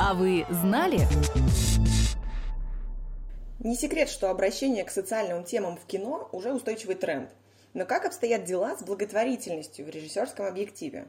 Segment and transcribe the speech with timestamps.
[0.00, 1.00] А вы знали?
[3.58, 7.30] Не секрет, что обращение к социальным темам в кино уже устойчивый тренд.
[7.74, 11.08] Но как обстоят дела с благотворительностью в режиссерском объективе?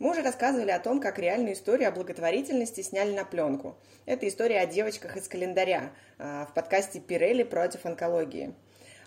[0.00, 3.76] Мы уже рассказывали о том, как реальную историю о благотворительности сняли на пленку.
[4.04, 8.52] Это история о девочках из календаря а, в подкасте «Пирелли против онкологии».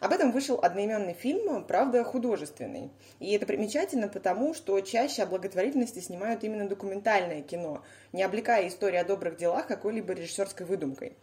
[0.02, 2.90] Об этом вышел одноименный фильм, правда, художественный.
[3.20, 9.02] И это примечательно потому, что чаще о благотворительности снимают именно документальное кино, не облекая историю
[9.02, 11.16] о добрых делах какой-либо режиссерской выдумкой.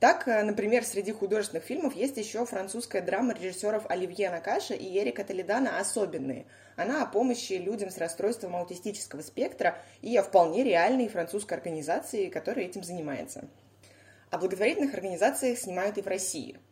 [0.00, 5.78] Так, например, среди художественных фильмов есть еще французская драма режиссеров Оливье Накаша и Эрика Толедана
[5.78, 6.46] «Особенные».
[6.74, 12.64] Она о помощи людям с расстройством аутистического спектра и о вполне реальной французской организации, которая
[12.64, 13.44] этим занимается.
[14.30, 16.58] О благотворительных организациях снимают и в России–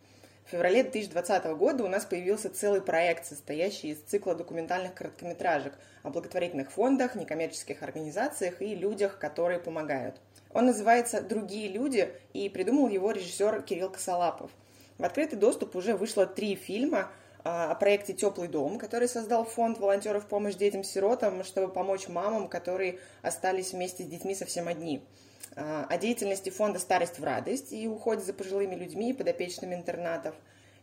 [0.50, 6.10] в феврале 2020 года у нас появился целый проект, состоящий из цикла документальных короткометражек о
[6.10, 10.20] благотворительных фондах, некоммерческих организациях и людях, которые помогают.
[10.52, 14.50] Он называется «Другие люди» и придумал его режиссер Кирилл Косолапов.
[14.98, 17.12] В открытый доступ уже вышло три фильма
[17.44, 22.98] а, о проекте «Теплый дом», который создал фонд волонтеров помощь детям-сиротам, чтобы помочь мамам, которые
[23.22, 25.00] остались вместе с детьми совсем одни–
[25.56, 30.34] о деятельности фонда «Старость в радость» и уходе за пожилыми людьми и подопечными интернатов,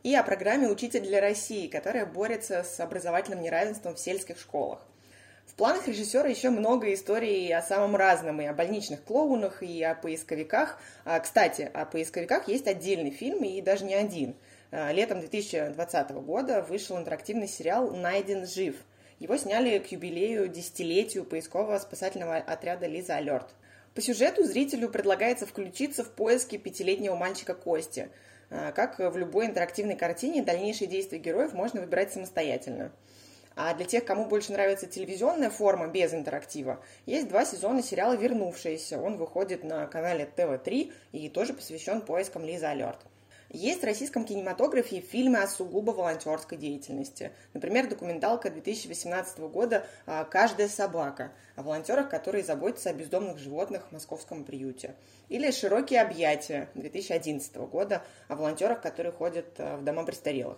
[0.03, 4.79] и о программе «Учитель для России», которая борется с образовательным неравенством в сельских школах.
[5.47, 9.95] В планах режиссера еще много историй о самом разном, и о больничных клоунах, и о
[9.95, 10.79] поисковиках.
[11.03, 14.35] А, кстати, о поисковиках есть отдельный фильм, и даже не один.
[14.71, 18.75] А, летом 2020 года вышел интерактивный сериал «Найден жив».
[19.19, 23.47] Его сняли к юбилею десятилетию поискового спасательного отряда «Лиза Алерт».
[23.97, 28.09] По сюжету зрителю предлагается включиться в поиски пятилетнего мальчика Кости.
[28.51, 32.91] А, как в любой интерактивной картине, дальнейшие действия героев можно выбирать самостоятельно.
[33.55, 39.01] А для тех, кому больше нравится телевизионная форма без интерактива, есть два сезона сериала «Вернувшиеся».
[39.01, 42.99] Он выходит на канале ТВ-3 и тоже посвящен поискам Лизы Алерт.
[43.49, 47.31] Есть в российском кинематографе фильмы о сугубо волонтерской деятельности.
[47.53, 53.91] Например, документалка 2018 года а, «Каждая собака» о волонтерах, которые заботятся о бездомных животных в
[53.93, 54.95] московском приюте.
[55.29, 60.57] Или «Широкие объятия» 2011 года о волонтерах, которые ходят а, в дома престарелых.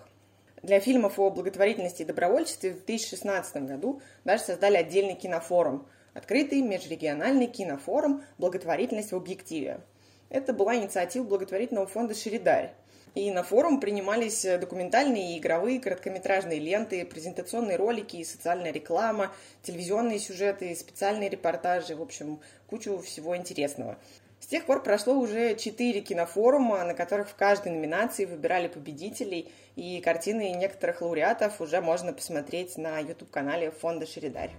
[0.64, 7.48] Для фильмов о благотворительности и добровольчестве в 2016 году даже создали отдельный кинофорум– открытый межрегиональный
[7.48, 9.82] кинофорум «Благотворительность в объективе».
[10.30, 12.74] Это была инициатива благотворительного фонда «Шеридарь».
[13.16, 19.32] И на форум принимались документальные и игровые короткометражные ленты, презентационные ролики и социальная реклама,
[19.64, 23.98] телевизионные сюжеты, специальные репортажи, в общем, кучу всего интересного.
[24.40, 30.00] С тех пор прошло уже четыре кинофорума, на которых в каждой номинации выбирали победителей, и
[30.02, 34.52] картины некоторых лауреатов уже можно посмотреть на YouTube-канале фонда «Шеридарь».